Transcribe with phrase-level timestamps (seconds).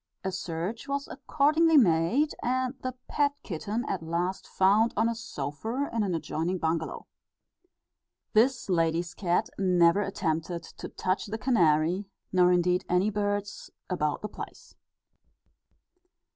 [0.23, 5.91] A search was accordingly made, and the pet kitten at last found on a sofa,
[5.93, 7.05] in an adjoining bungalo.
[8.33, 14.27] This lady's cat never attempted to touch the canary, nor indeed any birds about the
[14.27, 14.73] place.